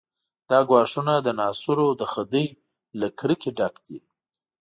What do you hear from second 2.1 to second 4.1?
خدۍ له کرکې ډک دي.